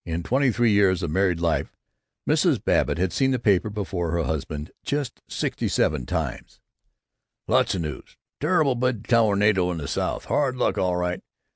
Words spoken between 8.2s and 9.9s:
Terrible big tornado in the